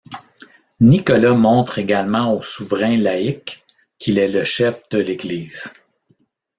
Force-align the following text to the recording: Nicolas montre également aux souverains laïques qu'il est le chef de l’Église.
Nicolas 0.79 1.35
montre 1.35 1.77
également 1.77 2.33
aux 2.35 2.41
souverains 2.41 2.97
laïques 2.97 3.63
qu'il 3.99 4.17
est 4.17 4.29
le 4.29 4.43
chef 4.43 4.81
de 4.89 4.97
l’Église. 4.97 5.73